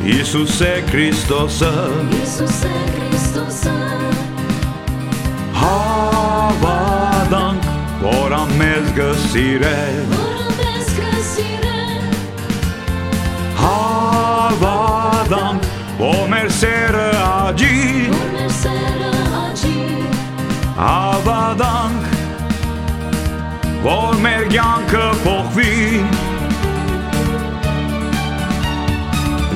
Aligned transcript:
Հիսուս 0.00 0.54
է 0.64 0.68
Քրիստոսը 0.88 1.70
Հիսուս 2.10 2.60
է 2.64 2.68
Քրիստոսը 2.92 3.72
Հավատանք 5.58 7.66
որ 8.00 8.34
ամեզ 8.38 8.86
գսիրե 8.96 9.74
որը 10.14 10.46
մեզ 10.60 10.88
կսիրե 11.00 11.82
Հավատանք 13.60 15.68
որ 16.00 16.24
մեր 16.32 16.48
սերը 16.62 17.04
աջի 17.26 17.76
որ 18.14 18.32
մեր 18.38 18.56
սերը 18.62 19.12
աճի 19.42 19.76
Հավատանք 20.80 22.02
որ 23.84 24.18
մեր 24.24 24.42
կյանքը 24.56 25.06
փոխվի 25.28 25.78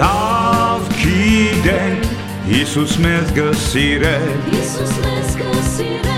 Լավ 0.00 0.29
գիտենք 1.40 2.02
Հիսուս 2.50 2.94
մեզ 3.00 3.30
գսիրե 3.36 4.10
Հիսուս 4.46 4.90
մեզ 5.04 5.28
կսիրե 5.38 6.16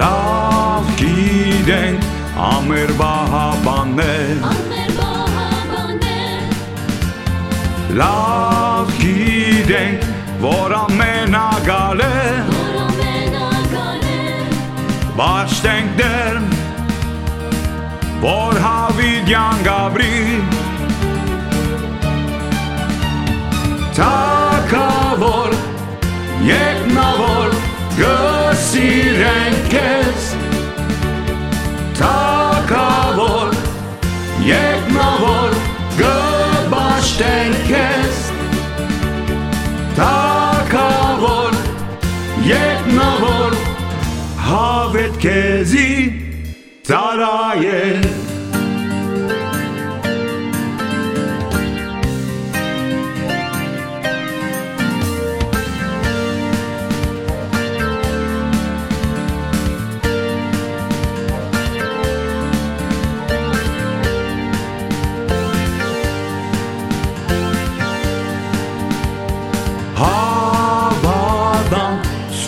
Լավ 0.00 0.88
գիտենք 1.00 2.08
ամեր 2.46 2.92
բահաբաններ 2.98 4.32
ամեր 4.48 4.90
բահաբանե 4.96 6.24
Լավ 8.00 8.90
գիտենք 9.04 10.08
որ 10.46 10.74
ամենագալ 10.80 12.02
է 12.08 12.12
որ 12.54 12.80
ամենակալ 12.86 14.08
է 14.16 14.22
Բաշտենք 15.20 15.94
դեր 16.02 16.42
որ 18.26 18.64
հավիդյան 18.66 19.62
գաբրի 19.70 20.16
opet 44.98 45.16
kezi 45.16 46.12
Sarajevo 46.82 48.27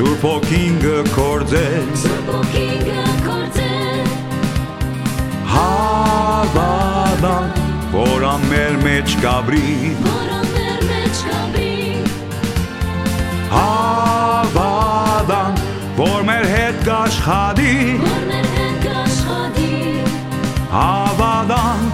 Սուրբ 0.00 0.22
ոգինգը 0.24 0.92
կործել 1.12 1.88
Սուրբոքինգը 2.00 3.02
կործե 3.24 3.72
Հավատան 5.50 7.50
որ 7.92 8.24
ամեր 8.30 8.78
մեջ 8.86 9.16
կաբրի 9.24 9.74
որ 10.06 10.30
ամեր 10.38 10.86
մեջ 10.92 11.20
կաբրի 11.26 11.74
Հավատան 13.52 15.60
որ 16.00 16.26
մեր 16.30 16.48
հետ 16.54 16.80
կաշխատի 16.88 17.76
որ 18.06 18.24
մեր 18.32 18.50
հետ 18.56 18.88
կաշխատի 18.88 19.70
Հավատան 20.78 21.86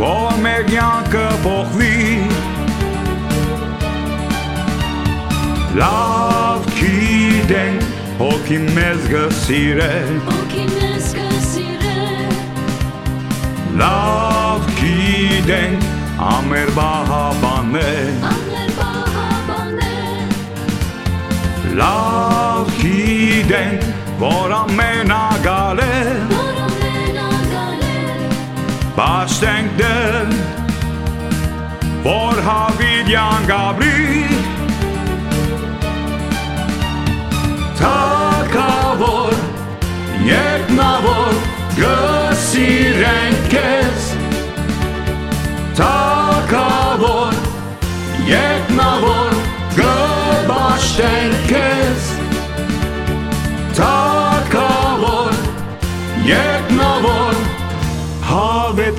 որ 0.00 0.42
մեր 0.48 0.66
կյանքը 0.72 1.28
փոխվի 1.44 1.94
Լավ 5.74 6.66
գիտենք 6.78 7.86
հոգի 8.20 8.58
մեզ 8.76 9.06
գսիրե 9.10 9.86
Օքի 10.30 10.66
մեզ 10.70 11.06
կսիրե 11.16 11.94
Լավ 13.80 14.68
գիտենք 14.78 15.88
ամեր 16.28 16.70
բահաբանե 16.76 17.90
ամեր 18.30 18.70
բահաբանե 18.76 19.96
Լավ 21.80 22.70
գիտենք 22.78 23.90
որ 24.22 24.54
ամենագալ 24.60 25.82
է 25.88 25.90
որ 26.36 26.62
ամենակալ 26.68 27.82
է 27.90 27.98
Բաշտենք 29.00 29.74
դեն 29.82 30.38
որ 32.06 32.46
հավիդյան 32.46 33.50
գաբրի 33.50 33.93
găsi 41.76 42.68
rękes 43.02 44.02
Taka 45.76 46.96
wor, 47.00 47.34
jedna 48.26 48.90
wor, 49.02 49.32
găbaș 49.76 50.84
tenkes 50.96 52.02
Taka 53.76 54.70
wor, 55.02 55.34
jedna 56.24 56.90
wor, 57.04 57.34
havet 58.28 58.96